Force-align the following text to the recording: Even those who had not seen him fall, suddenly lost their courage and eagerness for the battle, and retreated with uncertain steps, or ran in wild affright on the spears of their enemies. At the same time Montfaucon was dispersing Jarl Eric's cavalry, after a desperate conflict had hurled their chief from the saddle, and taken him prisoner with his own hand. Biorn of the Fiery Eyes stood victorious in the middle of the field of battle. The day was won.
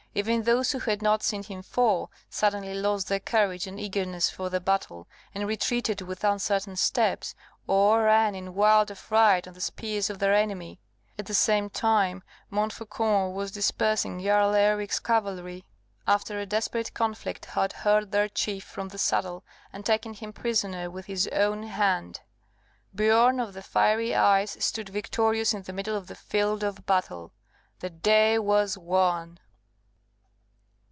Even 0.13 0.43
those 0.43 0.73
who 0.73 0.79
had 0.79 1.01
not 1.01 1.23
seen 1.23 1.41
him 1.41 1.61
fall, 1.63 2.11
suddenly 2.29 2.73
lost 2.73 3.07
their 3.07 3.21
courage 3.21 3.65
and 3.65 3.79
eagerness 3.79 4.29
for 4.29 4.49
the 4.49 4.59
battle, 4.59 5.07
and 5.33 5.47
retreated 5.47 6.01
with 6.01 6.25
uncertain 6.25 6.75
steps, 6.75 7.33
or 7.65 8.03
ran 8.03 8.35
in 8.35 8.53
wild 8.53 8.91
affright 8.91 9.47
on 9.47 9.53
the 9.53 9.61
spears 9.61 10.09
of 10.09 10.19
their 10.19 10.33
enemies. 10.33 10.79
At 11.17 11.27
the 11.27 11.33
same 11.33 11.69
time 11.69 12.23
Montfaucon 12.49 13.33
was 13.33 13.51
dispersing 13.53 14.19
Jarl 14.21 14.53
Eric's 14.53 14.99
cavalry, 14.99 15.63
after 16.05 16.37
a 16.41 16.45
desperate 16.45 16.93
conflict 16.93 17.45
had 17.45 17.71
hurled 17.71 18.11
their 18.11 18.27
chief 18.27 18.65
from 18.65 18.89
the 18.89 18.97
saddle, 18.97 19.45
and 19.71 19.85
taken 19.85 20.13
him 20.13 20.33
prisoner 20.33 20.91
with 20.91 21.05
his 21.05 21.29
own 21.29 21.63
hand. 21.63 22.19
Biorn 22.93 23.39
of 23.39 23.53
the 23.53 23.63
Fiery 23.63 24.13
Eyes 24.13 24.57
stood 24.61 24.89
victorious 24.89 25.53
in 25.53 25.61
the 25.61 25.71
middle 25.71 25.95
of 25.95 26.07
the 26.07 26.15
field 26.15 26.63
of 26.65 26.85
battle. 26.85 27.31
The 27.79 27.89
day 27.89 28.37
was 28.37 28.77
won. 28.77 29.39